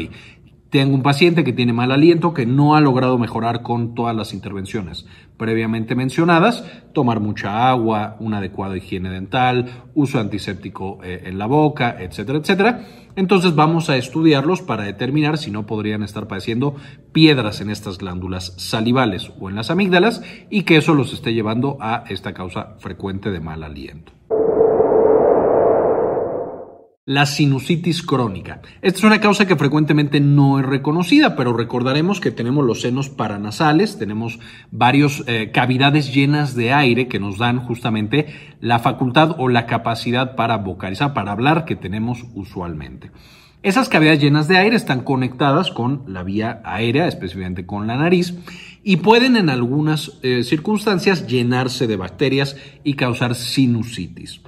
tengo 0.69 0.95
un 0.95 1.03
paciente 1.03 1.43
que 1.43 1.53
tiene 1.53 1.73
mal 1.73 1.91
aliento, 1.91 2.33
que 2.33 2.45
no 2.45 2.75
ha 2.75 2.81
logrado 2.81 3.17
mejorar 3.17 3.61
con 3.61 3.95
todas 3.95 4.15
las 4.15 4.33
intervenciones 4.33 5.05
previamente 5.37 5.95
mencionadas, 5.95 6.65
tomar 6.93 7.19
mucha 7.19 7.69
agua, 7.69 8.17
una 8.19 8.39
adecuada 8.39 8.75
higiene 8.75 9.09
dental, 9.09 9.83
uso 9.93 10.19
antiséptico 10.19 10.99
eh, 11.03 11.23
en 11.25 11.37
la 11.37 11.45
boca, 11.45 11.95
etcétera, 11.99 12.39
etcétera. 12.39 12.85
Entonces 13.15 13.55
vamos 13.55 13.89
a 13.89 13.97
estudiarlos 13.97 14.61
para 14.61 14.83
determinar 14.83 15.37
si 15.37 15.51
no 15.51 15.65
podrían 15.65 16.03
estar 16.03 16.27
padeciendo 16.27 16.75
piedras 17.11 17.61
en 17.61 17.69
estas 17.69 17.97
glándulas 17.97 18.53
salivales 18.57 19.31
o 19.39 19.49
en 19.49 19.55
las 19.55 19.71
amígdalas 19.71 20.21
y 20.49 20.63
que 20.63 20.77
eso 20.77 20.93
los 20.93 21.13
esté 21.13 21.33
llevando 21.33 21.77
a 21.79 22.03
esta 22.09 22.33
causa 22.33 22.75
frecuente 22.79 23.31
de 23.31 23.39
mal 23.39 23.63
aliento. 23.63 24.16
La 27.07 27.25
sinusitis 27.25 28.03
crónica. 28.03 28.59
Esta 28.81 28.97
es 28.97 29.03
una 29.05 29.21
causa 29.21 29.47
que 29.47 29.55
frecuentemente 29.55 30.19
no 30.19 30.59
es 30.59 30.65
reconocida, 30.65 31.37
pero 31.37 31.53
recordaremos 31.53 32.19
que 32.19 32.31
tenemos 32.31 32.65
los 32.65 32.81
senos 32.81 33.07
paranasales, 33.07 33.97
tenemos 33.97 34.39
varias 34.71 35.23
eh, 35.25 35.51
cavidades 35.53 36.13
llenas 36.13 36.53
de 36.53 36.73
aire 36.73 37.07
que 37.07 37.21
nos 37.21 37.37
dan 37.37 37.59
justamente 37.59 38.27
la 38.59 38.79
facultad 38.79 39.37
o 39.37 39.47
la 39.47 39.67
capacidad 39.67 40.35
para 40.35 40.57
vocalizar, 40.57 41.13
para 41.13 41.31
hablar 41.31 41.63
que 41.63 41.77
tenemos 41.77 42.25
usualmente. 42.35 43.09
Esas 43.63 43.87
cavidades 43.87 44.19
llenas 44.19 44.49
de 44.49 44.57
aire 44.57 44.75
están 44.75 45.05
conectadas 45.05 45.71
con 45.71 46.03
la 46.07 46.23
vía 46.23 46.61
aérea, 46.65 47.07
específicamente 47.07 47.65
con 47.65 47.87
la 47.87 47.95
nariz, 47.95 48.37
y 48.83 48.97
pueden 48.97 49.37
en 49.37 49.49
algunas 49.49 50.19
eh, 50.23 50.43
circunstancias 50.43 51.25
llenarse 51.25 51.87
de 51.87 51.95
bacterias 51.95 52.57
y 52.83 52.95
causar 52.95 53.33
sinusitis. 53.33 54.41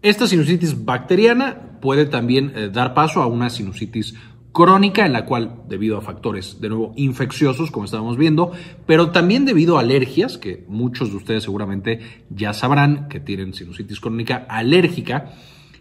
Esta 0.00 0.28
sinusitis 0.28 0.84
bacteriana 0.84 1.80
puede 1.80 2.06
también 2.06 2.52
eh, 2.54 2.70
dar 2.72 2.94
paso 2.94 3.20
a 3.20 3.26
una 3.26 3.50
sinusitis 3.50 4.14
crónica 4.52 5.04
en 5.04 5.12
la 5.12 5.24
cual, 5.24 5.62
debido 5.68 5.98
a 5.98 6.00
factores 6.00 6.60
de 6.60 6.68
nuevo 6.68 6.92
infecciosos, 6.94 7.72
como 7.72 7.84
estábamos 7.84 8.16
viendo, 8.16 8.52
pero 8.86 9.10
también 9.10 9.44
debido 9.44 9.76
a 9.76 9.80
alergias, 9.80 10.38
que 10.38 10.64
muchos 10.68 11.10
de 11.10 11.16
ustedes 11.16 11.42
seguramente 11.42 12.00
ya 12.30 12.52
sabrán 12.52 13.08
que 13.08 13.18
tienen 13.18 13.54
sinusitis 13.54 13.98
crónica 13.98 14.46
alérgica, 14.48 15.32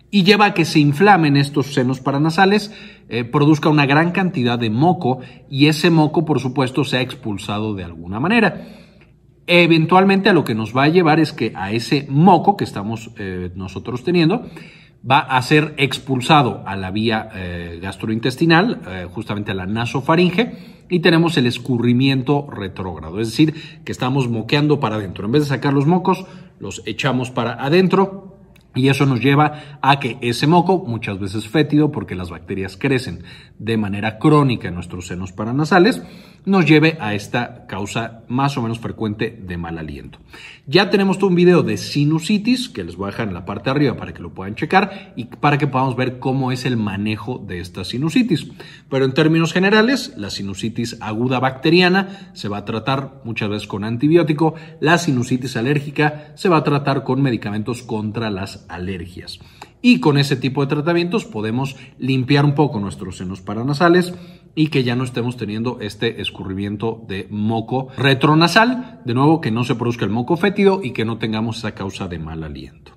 y 0.10 0.24
lleva 0.24 0.46
a 0.46 0.54
que 0.56 0.66
se 0.66 0.80
inflamen 0.80 1.38
estos 1.38 1.74
senos 1.74 2.00
paranasales, 2.00 2.72
eh, 3.10 3.24
produzca 3.24 3.70
una 3.70 3.86
gran 3.86 4.12
cantidad 4.12 4.58
de 4.58 4.72
moco 4.72 5.20
y 5.50 5.68
ese 5.68 5.92
moco, 5.92 6.26
por 6.26 6.40
supuesto, 6.40 6.84
sea 6.86 7.02
expulsado 7.02 7.76
de 7.76 7.84
alguna 7.84 8.20
manera 8.20 8.87
eventualmente 9.48 10.30
a 10.30 10.34
lo 10.34 10.44
que 10.44 10.54
nos 10.54 10.76
va 10.76 10.84
a 10.84 10.90
llevar 10.90 11.20
es 11.20 11.34
que 11.34 11.54
a 11.56 11.72
ese 11.72 12.06
moco 12.10 12.58
que 12.58 12.66
estamos 12.66 13.12
eh, 13.18 13.50
nosotros 13.56 14.04
teniendo 14.04 14.46
va 15.10 15.20
a 15.20 15.42
ser 15.42 15.74
expulsado 15.78 16.64
a 16.66 16.76
la 16.76 16.92
vía 16.92 17.30
eh, 17.34 17.80
gastrointestinal, 17.82 18.82
eh, 18.88 19.08
justamente 19.10 19.52
a 19.52 19.56
la 19.56 19.66
nasofaringe, 19.66 20.76
y 20.90 21.00
tenemos 21.00 21.38
el 21.38 21.46
escurrimiento 21.46 22.48
retrógrado, 22.50 23.20
es 23.20 23.30
decir, 23.30 23.82
que 23.84 23.92
estamos 23.92 24.30
moqueando 24.30 24.80
para 24.80 24.96
adentro. 24.96 25.26
En 25.26 25.32
vez 25.32 25.44
de 25.44 25.50
sacar 25.50 25.74
los 25.74 25.86
mocos, 25.86 26.26
los 26.60 26.82
echamos 26.86 27.32
para 27.32 27.54
adentro 27.54 28.37
y 28.78 28.90
eso 28.90 29.06
nos 29.06 29.20
lleva 29.20 29.80
a 29.82 30.00
que 30.00 30.18
ese 30.22 30.48
moco, 30.48 30.84
muchas 30.86 31.20
veces 31.20 31.48
fétido, 31.48 31.92
porque 31.92 32.16
las 32.16 32.30
bacterias 32.30 32.78
crecen 32.78 33.24
de 33.60 33.78
manera 33.78 34.20
crónica 34.20 34.68
en 34.68 34.76
nuestros 34.76 35.08
senos 35.08 35.32
paranasales, 35.32 36.02
nos 36.48 36.66
lleve 36.66 36.98
a 37.02 37.14
esta 37.14 37.66
causa 37.68 38.24
más 38.30 38.58
o 38.58 38.62
menos 38.62 38.80
frecuente 38.80 39.38
de 39.38 39.58
mal 39.58 39.78
aliento. 39.78 40.20
Ya 40.66 40.90
tenemos 40.90 41.22
un 41.22 41.36
video 41.36 41.62
de 41.62 41.76
sinusitis 41.76 42.70
que 42.70 42.86
les 42.86 42.96
voy 42.96 43.08
a 43.08 43.12
dejar 43.12 43.28
en 43.28 43.34
la 43.34 43.44
parte 43.44 43.66
de 43.66 43.72
arriba 43.72 43.98
para 43.98 44.14
que 44.14 44.22
lo 44.22 44.34
puedan 44.34 44.56
checar 44.56 45.14
y 45.18 45.26
para 45.26 45.58
que 45.58 45.68
podamos 45.68 45.98
ver 45.98 46.20
cómo 46.20 46.54
es 46.54 46.66
el 46.66 46.78
manejo 46.78 47.44
de 47.46 47.60
esta 47.60 47.84
sinusitis. 47.84 48.48
Pero 48.90 49.04
en 49.04 49.14
términos 49.14 49.52
generales, 49.52 50.14
la 50.16 50.30
sinusitis 50.30 50.98
aguda 51.02 51.40
bacteriana 51.40 52.32
se 52.34 52.48
va 52.48 52.60
a 52.60 52.66
tratar 52.66 53.22
muchas 53.26 53.50
veces 53.50 53.68
con 53.68 53.84
antibiótico, 53.84 54.56
la 54.80 54.98
sinusitis 54.98 55.58
alérgica 55.58 56.32
se 56.36 56.48
va 56.48 56.58
a 56.58 56.64
tratar 56.64 57.04
con 57.04 57.22
medicamentos 57.22 57.84
contra 57.84 58.30
las 58.30 58.66
alergias. 58.70 59.40
Y 59.82 60.00
con 60.00 60.18
ese 60.18 60.36
tipo 60.36 60.62
de 60.62 60.76
tratamientos 60.76 61.26
podemos 61.26 61.76
limpiar 61.98 62.46
un 62.46 62.56
poco 62.56 62.80
nuestros 62.80 63.18
senos 63.18 63.42
paranasales 63.42 64.14
y 64.56 64.70
que 64.70 64.84
ya 64.84 64.96
no 64.96 65.04
estemos 65.04 65.38
teniendo 65.38 65.78
este 65.82 66.20
escurrimiento 66.20 67.06
de 67.08 67.28
moco 67.30 67.90
retronasal, 67.96 69.02
de 69.06 69.14
nuevo 69.14 69.40
que 69.40 69.52
no 69.52 69.64
se 69.64 69.76
produzca 69.76 70.06
el 70.06 70.12
moco 70.12 70.36
fétido 70.36 70.82
y 70.84 70.92
que 70.92 71.06
no 71.06 71.20
tengamos 71.20 71.60
esa 71.60 71.76
causa 71.76 72.08
de 72.08 72.18
mal 72.18 72.44
aliento. 72.44 72.94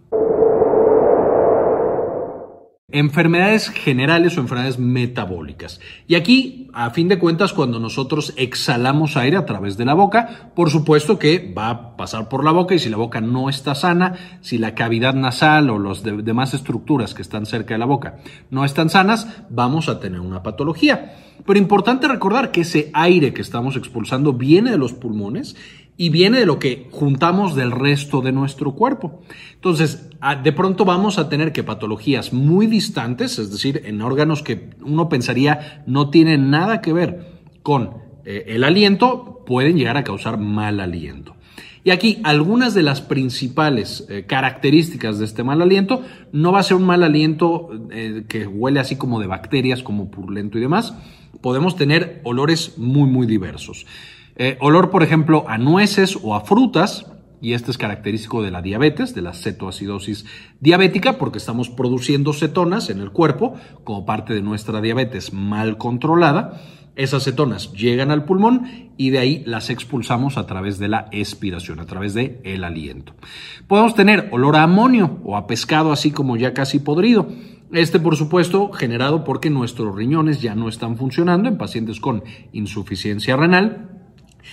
Enfermedades 2.92 3.68
generales 3.70 4.36
o 4.36 4.40
enfermedades 4.40 4.78
metabólicas. 4.78 5.80
Y 6.08 6.14
aquí, 6.14 6.68
a 6.72 6.90
fin 6.90 7.08
de 7.08 7.18
cuentas, 7.18 7.52
cuando 7.52 7.78
nosotros 7.78 8.32
exhalamos 8.36 9.16
aire 9.16 9.36
a 9.36 9.46
través 9.46 9.76
de 9.76 9.84
la 9.84 9.94
boca, 9.94 10.50
por 10.54 10.70
supuesto 10.70 11.18
que 11.18 11.52
va 11.56 11.68
a 11.70 11.96
pasar 11.96 12.28
por 12.28 12.44
la 12.44 12.50
boca 12.50 12.74
y 12.74 12.78
si 12.78 12.88
la 12.88 12.96
boca 12.96 13.20
no 13.20 13.48
está 13.48 13.74
sana, 13.74 14.38
si 14.40 14.58
la 14.58 14.74
cavidad 14.74 15.14
nasal 15.14 15.70
o 15.70 15.78
las 15.78 16.02
demás 16.02 16.54
estructuras 16.54 17.14
que 17.14 17.22
están 17.22 17.46
cerca 17.46 17.74
de 17.74 17.78
la 17.78 17.86
boca 17.86 18.16
no 18.50 18.64
están 18.64 18.90
sanas, 18.90 19.28
vamos 19.48 19.88
a 19.88 20.00
tener 20.00 20.20
una 20.20 20.42
patología. 20.42 21.14
Pero 21.46 21.58
importante 21.58 22.08
recordar 22.08 22.50
que 22.50 22.62
ese 22.62 22.90
aire 22.92 23.32
que 23.32 23.42
estamos 23.42 23.76
expulsando 23.76 24.32
viene 24.32 24.70
de 24.70 24.78
los 24.78 24.92
pulmones 24.92 25.56
y 26.00 26.08
viene 26.08 26.38
de 26.38 26.46
lo 26.46 26.58
que 26.58 26.88
juntamos 26.92 27.54
del 27.54 27.72
resto 27.72 28.22
de 28.22 28.32
nuestro 28.32 28.72
cuerpo. 28.72 29.20
Entonces, 29.52 30.08
de 30.42 30.52
pronto 30.52 30.86
vamos 30.86 31.18
a 31.18 31.28
tener 31.28 31.52
que 31.52 31.62
patologías 31.62 32.32
muy 32.32 32.66
distantes, 32.66 33.38
es 33.38 33.52
decir, 33.52 33.82
en 33.84 34.00
órganos 34.00 34.42
que 34.42 34.70
uno 34.80 35.10
pensaría 35.10 35.84
no 35.86 36.08
tienen 36.08 36.48
nada 36.48 36.80
que 36.80 36.94
ver 36.94 37.32
con 37.62 37.90
eh, 38.24 38.44
el 38.46 38.64
aliento, 38.64 39.42
pueden 39.44 39.76
llegar 39.76 39.98
a 39.98 40.02
causar 40.02 40.38
mal 40.38 40.80
aliento. 40.80 41.36
Y 41.84 41.90
aquí 41.90 42.18
algunas 42.24 42.72
de 42.72 42.82
las 42.82 43.02
principales 43.02 44.06
eh, 44.08 44.24
características 44.26 45.18
de 45.18 45.26
este 45.26 45.44
mal 45.44 45.60
aliento, 45.60 46.02
no 46.32 46.50
va 46.50 46.60
a 46.60 46.62
ser 46.62 46.78
un 46.78 46.86
mal 46.86 47.02
aliento 47.02 47.68
eh, 47.90 48.24
que 48.26 48.46
huele 48.46 48.80
así 48.80 48.96
como 48.96 49.20
de 49.20 49.26
bacterias, 49.26 49.82
como 49.82 50.10
purulento 50.10 50.56
y 50.56 50.62
demás. 50.62 50.94
Podemos 51.42 51.76
tener 51.76 52.22
olores 52.24 52.78
muy, 52.78 53.06
muy 53.06 53.26
diversos. 53.26 53.84
Eh, 54.42 54.56
olor, 54.58 54.88
por 54.88 55.02
ejemplo, 55.02 55.44
a 55.48 55.58
nueces 55.58 56.18
o 56.22 56.34
a 56.34 56.40
frutas, 56.40 57.04
y 57.42 57.52
este 57.52 57.70
es 57.70 57.76
característico 57.76 58.42
de 58.42 58.50
la 58.50 58.62
diabetes, 58.62 59.14
de 59.14 59.20
la 59.20 59.34
cetoacidosis 59.34 60.24
diabética, 60.60 61.18
porque 61.18 61.36
estamos 61.36 61.68
produciendo 61.68 62.32
cetonas 62.32 62.88
en 62.88 63.00
el 63.00 63.10
cuerpo 63.10 63.56
como 63.84 64.06
parte 64.06 64.32
de 64.32 64.40
nuestra 64.40 64.80
diabetes 64.80 65.34
mal 65.34 65.76
controlada. 65.76 66.58
Esas 66.96 67.24
cetonas 67.24 67.74
llegan 67.74 68.10
al 68.10 68.24
pulmón 68.24 68.92
y 68.96 69.10
de 69.10 69.18
ahí 69.18 69.42
las 69.44 69.68
expulsamos 69.68 70.38
a 70.38 70.46
través 70.46 70.78
de 70.78 70.88
la 70.88 71.08
expiración, 71.12 71.78
a 71.78 71.84
través 71.84 72.14
del 72.14 72.38
el 72.42 72.64
aliento. 72.64 73.12
Podemos 73.68 73.94
tener 73.94 74.30
olor 74.32 74.56
a 74.56 74.62
amonio 74.62 75.18
o 75.22 75.36
a 75.36 75.46
pescado 75.46 75.92
así 75.92 76.12
como 76.12 76.38
ya 76.38 76.54
casi 76.54 76.78
podrido. 76.78 77.28
Este, 77.72 78.00
por 78.00 78.16
supuesto, 78.16 78.72
generado 78.72 79.22
porque 79.22 79.50
nuestros 79.50 79.94
riñones 79.94 80.40
ya 80.40 80.54
no 80.54 80.70
están 80.70 80.96
funcionando 80.96 81.46
en 81.46 81.58
pacientes 81.58 82.00
con 82.00 82.24
insuficiencia 82.52 83.36
renal 83.36 83.99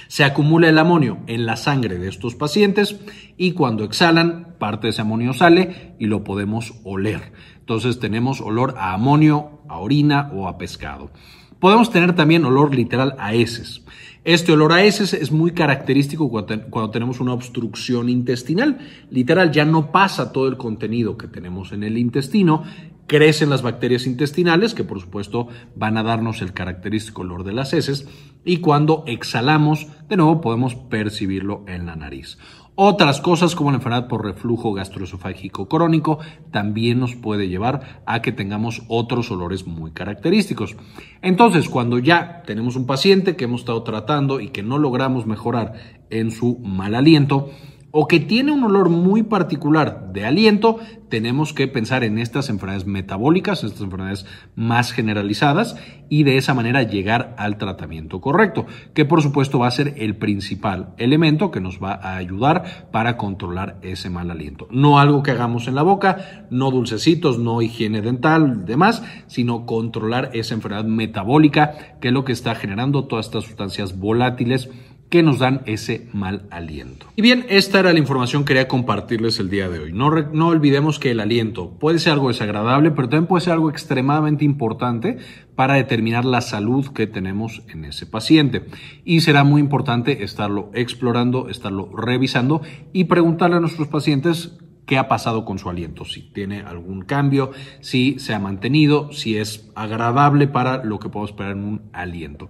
se 0.08 0.24
acumula 0.24 0.70
el 0.70 0.77
amonio 0.77 1.20
en 1.27 1.46
la 1.46 1.56
sangre 1.56 1.98
de 1.98 2.08
estos 2.08 2.36
pacientes 2.36 3.00
y 3.38 3.51
cuando 3.51 3.84
exhalan, 3.84 4.56
parte 4.60 4.88
de 4.88 4.91
ese 4.91 5.01
amonio 5.01 5.34
sale 5.34 5.96
y 6.00 6.06
lo 6.06 6.24
podemos 6.24 6.74
oler. 6.84 7.34
Entonces 7.60 8.00
tenemos 8.00 8.41
olor 8.41 8.75
a 8.77 8.94
amonio, 8.94 9.62
a 9.67 9.79
orina 9.79 10.32
o 10.34 10.48
a 10.48 10.58
pescado. 10.58 11.12
Podemos 11.60 11.92
tener 11.92 12.16
también 12.16 12.46
olor 12.46 12.76
literal 12.76 13.16
a 13.18 13.34
heces. 13.34 13.84
Este 14.24 14.52
olor 14.52 14.74
a 14.74 14.84
heces 14.84 15.14
es 15.14 15.32
muy 15.32 15.52
característico 15.52 16.30
cuando, 16.30 16.90
tenemos 16.92 17.20
una 17.20 17.34
obstrucción 17.34 18.10
intestinal. 18.10 18.78
Literal, 19.10 19.52
ya 19.52 19.64
no 19.64 19.92
pasa 19.92 20.34
todo 20.34 20.48
el 20.48 20.58
contenido 20.58 21.18
que 21.18 21.28
tenemos 21.28 21.72
en 21.72 21.84
el 21.84 21.98
intestino 21.98 22.64
crecen 23.08 23.50
las 23.50 23.62
bacterias 23.62 24.06
intestinales, 24.06 24.74
que 24.74 24.84
por 24.84 25.00
supuesto 25.00 25.48
van 25.76 25.98
a 25.98 26.04
darnos 26.04 26.42
el 26.42 26.54
característico 26.54 27.22
olor 27.22 27.44
de 27.46 27.54
las 27.54 27.74
heces, 27.74 28.08
y 28.44 28.58
cuando 28.58 29.04
exhalamos, 29.08 29.88
de 30.10 30.18
nuevo 30.18 30.42
podemos 30.42 30.76
percibirlo 30.76 31.64
en 31.68 31.86
la 31.86 31.96
nariz. 31.96 32.38
Otras 32.79 33.22
cosas 33.22 33.55
como 33.55 33.72
la 33.72 33.77
enfermedad 33.77 34.07
por 34.07 34.24
reflujo 34.24 34.72
gastroesofágico 34.72 35.67
crónico 35.67 36.19
también 36.51 37.00
nos 37.00 37.15
puede 37.15 37.48
llevar 37.48 38.03
a 38.05 38.22
que 38.22 38.31
tengamos 38.31 38.84
otros 38.88 39.31
olores 39.31 39.65
muy 39.65 39.89
característicos. 39.89 40.75
Entonces, 41.24 41.69
cuando 41.69 41.98
ya 41.98 42.43
tenemos 42.46 42.75
un 42.75 42.86
paciente 42.86 43.36
que 43.36 43.46
hemos 43.46 43.62
estado 43.62 43.81
tratando 43.81 44.39
y 44.39 44.50
que 44.50 44.62
no 44.62 44.77
logramos 44.77 45.25
mejorar 45.25 45.74
en 46.12 46.29
su 46.29 46.60
mal 46.60 46.93
aliento, 46.93 47.50
o 47.91 48.08
que 48.08 48.20
tiene 48.20 48.51
un 48.51 48.63
olor 48.63 48.89
muy 48.89 49.24
particular 49.24 50.12
de 50.12 50.25
aliento, 50.25 50.77
tenemos 51.10 51.53
que 51.53 51.67
pensar 51.67 52.03
en 52.03 52.20
estas 52.20 52.50
enfermedades 52.50 52.86
metabólicas, 52.86 53.63
estas 53.63 53.82
enfermedades 53.82 54.25
más 54.56 54.91
generalizadas 54.91 55.77
y 56.10 56.24
de 56.24 56.38
esa 56.38 56.53
manera 56.53 56.84
llegar 56.84 57.34
al 57.38 57.58
tratamiento 57.58 58.20
correcto, 58.20 58.65
que 58.94 59.06
por 59.06 59.22
supuesto 59.22 59.60
va 59.60 59.67
a 59.67 59.72
ser 59.72 59.94
el 59.98 60.17
principal 60.17 60.94
elemento 60.98 61.50
que 61.50 61.62
nos 61.62 61.82
va 61.82 61.94
a 61.94 62.17
ayudar 62.17 62.89
para 62.91 63.17
controlar 63.17 63.77
ese 63.82 64.10
mal 64.10 64.32
aliento. 64.32 64.67
No 64.70 65.00
algo 65.00 65.24
que 65.24 65.32
hagamos 65.32 65.67
en 65.67 65.75
la 65.75 65.84
boca, 65.84 66.46
no 66.50 66.72
dulcecitos, 66.72 67.39
no 67.39 67.62
higiene 67.62 68.01
dental, 68.01 68.65
demás, 68.65 69.03
sino 69.27 69.65
controlar 69.65 70.32
esa 70.34 70.53
enfermedad 70.53 70.86
metabólica, 70.86 71.98
que 72.01 72.10
es 72.10 72.13
lo 72.13 72.25
que 72.25 72.34
está 72.34 72.56
generando 72.56 73.06
todas 73.06 73.27
estas 73.27 73.46
sustancias 73.46 73.98
volátiles 73.98 74.70
que 75.10 75.24
nos 75.24 75.40
dan 75.40 75.62
ese 75.66 76.08
mal 76.14 76.48
aliento. 76.52 77.08
Y 77.16 77.22
bien, 77.22 77.46
esta 77.50 77.80
era 77.80 77.94
la 77.94 78.00
información 78.00 78.44
que 78.44 78.48
quería 78.48 78.68
compartirles 78.68 79.40
el 79.40 79.50
día 79.50 79.70
de 79.70 79.80
hoy. 79.80 79.94
No, 79.94 80.10
no 80.10 80.48
olvidemos 80.48 81.00
que 81.00 81.12
el 81.12 81.20
aliento 81.20 81.72
puede 81.80 82.00
ser 82.00 82.14
algo 82.14 82.28
desagradable, 82.28 82.92
pero 82.92 83.08
también 83.08 83.28
puede 83.28 83.46
ser 83.46 83.54
algo 83.54 83.70
extremadamente 83.70 84.44
importante 84.44 85.18
para 85.56 85.76
determinar 85.76 86.26
la 86.26 86.42
salud 86.42 86.88
que 86.90 87.08
tenemos 87.08 87.64
en 87.70 87.86
ese 87.86 88.06
paciente. 88.06 88.66
Y 89.06 89.22
será 89.22 89.44
muy 89.44 89.62
importante 89.62 90.24
estarlo 90.24 90.72
explorando, 90.74 91.50
estarlo 91.50 91.90
revisando 91.96 92.62
y 92.92 93.06
preguntarle 93.06 93.58
a 93.58 93.62
nuestros 93.62 93.88
pacientes 93.88 94.58
qué 94.88 94.98
ha 94.98 95.08
pasado 95.08 95.46
con 95.46 95.60
su 95.60 95.70
aliento, 95.70 96.06
si 96.06 96.22
tiene 96.22 96.62
algún 96.62 97.02
cambio, 97.02 97.52
si 97.82 98.18
se 98.20 98.34
ha 98.34 98.40
mantenido, 98.40 99.12
si 99.12 99.38
es 99.38 99.70
agradable 99.76 100.48
para 100.48 100.84
lo 100.84 100.98
que 100.98 101.10
podemos 101.10 101.32
esperar 101.32 101.52
en 101.52 101.64
un 101.66 101.82
aliento. 101.92 102.50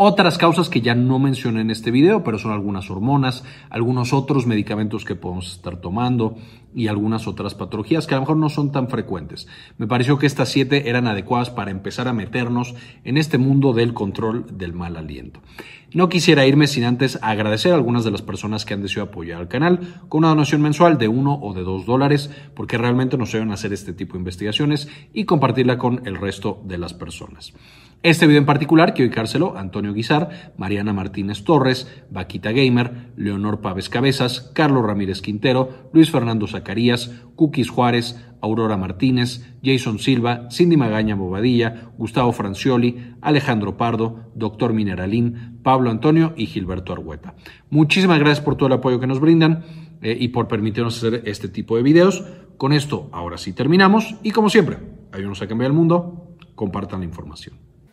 Otras 0.00 0.38
causas 0.38 0.68
que 0.68 0.80
ya 0.80 0.94
no 0.94 1.18
mencioné 1.18 1.60
en 1.60 1.72
este 1.72 1.90
video, 1.90 2.22
pero 2.22 2.38
son 2.38 2.52
algunas 2.52 2.88
hormonas, 2.88 3.42
algunos 3.68 4.12
otros 4.12 4.46
medicamentos 4.46 5.04
que 5.04 5.16
podemos 5.16 5.50
estar 5.50 5.80
tomando 5.80 6.36
y 6.72 6.86
algunas 6.86 7.26
otras 7.26 7.56
patologías 7.56 8.06
que 8.06 8.14
a 8.14 8.18
lo 8.18 8.22
mejor 8.22 8.36
no 8.36 8.48
son 8.48 8.70
tan 8.70 8.86
frecuentes. 8.86 9.48
Me 9.76 9.88
pareció 9.88 10.16
que 10.16 10.26
estas 10.26 10.50
siete 10.50 10.88
eran 10.88 11.08
adecuadas 11.08 11.50
para 11.50 11.72
empezar 11.72 12.06
a 12.06 12.12
meternos 12.12 12.76
en 13.02 13.16
este 13.16 13.38
mundo 13.38 13.72
del 13.72 13.92
control 13.92 14.46
del 14.56 14.72
mal 14.72 14.96
aliento. 14.96 15.40
No 15.92 16.08
quisiera 16.08 16.46
irme 16.46 16.68
sin 16.68 16.84
antes 16.84 17.18
agradecer 17.20 17.72
a 17.72 17.74
algunas 17.74 18.04
de 18.04 18.12
las 18.12 18.22
personas 18.22 18.64
que 18.64 18.74
han 18.74 18.82
decidido 18.82 19.06
apoyar 19.06 19.40
al 19.40 19.48
canal 19.48 20.02
con 20.08 20.18
una 20.18 20.28
donación 20.28 20.62
mensual 20.62 20.98
de 20.98 21.08
uno 21.08 21.40
o 21.42 21.54
de 21.54 21.64
dos 21.64 21.86
dólares, 21.86 22.30
porque 22.54 22.78
realmente 22.78 23.18
nos 23.18 23.30
ayudan 23.30 23.50
a 23.50 23.54
hacer 23.54 23.72
este 23.72 23.92
tipo 23.92 24.12
de 24.12 24.20
investigaciones 24.20 24.88
y 25.12 25.24
compartirla 25.24 25.76
con 25.76 26.06
el 26.06 26.14
resto 26.14 26.62
de 26.64 26.78
las 26.78 26.94
personas. 26.94 27.52
Este 28.04 28.28
video 28.28 28.38
en 28.38 28.46
particular 28.46 28.94
quiero 28.94 29.08
dedicárselo 29.08 29.56
a 29.56 29.60
Antonio 29.60 29.92
Guizar, 29.92 30.52
Mariana 30.56 30.92
Martínez 30.92 31.42
Torres, 31.42 31.92
Vaquita 32.10 32.52
Gamer, 32.52 33.10
Leonor 33.16 33.60
Paves 33.60 33.88
Cabezas, 33.88 34.52
Carlos 34.54 34.86
Ramírez 34.86 35.20
Quintero, 35.20 35.90
Luis 35.92 36.12
Fernando 36.12 36.46
Zacarías, 36.46 37.10
Cookies 37.34 37.70
Juárez, 37.70 38.24
Aurora 38.40 38.76
Martínez, 38.76 39.52
Jason 39.64 39.98
Silva, 39.98 40.46
Cindy 40.52 40.76
Magaña 40.76 41.16
Bobadilla, 41.16 41.90
Gustavo 41.98 42.30
Francioli, 42.30 43.14
Alejandro 43.20 43.76
Pardo, 43.76 44.30
Doctor 44.36 44.74
Mineralín, 44.74 45.58
Pablo 45.64 45.90
Antonio 45.90 46.34
y 46.36 46.46
Gilberto 46.46 46.92
Argueta. 46.92 47.34
Muchísimas 47.68 48.20
gracias 48.20 48.44
por 48.44 48.54
todo 48.54 48.68
el 48.68 48.74
apoyo 48.74 49.00
que 49.00 49.08
nos 49.08 49.18
brindan 49.18 49.64
eh, 50.02 50.16
y 50.20 50.28
por 50.28 50.46
permitirnos 50.46 50.98
hacer 50.98 51.22
este 51.24 51.48
tipo 51.48 51.76
de 51.76 51.82
videos. 51.82 52.24
Con 52.58 52.72
esto, 52.72 53.08
ahora 53.10 53.38
sí 53.38 53.52
terminamos 53.52 54.14
y 54.22 54.30
como 54.30 54.50
siempre, 54.50 54.78
ayúdanos 55.10 55.42
a 55.42 55.48
cambiar 55.48 55.72
el 55.72 55.76
mundo, 55.76 56.36
compartan 56.54 57.00
la 57.00 57.06
información. 57.06 57.67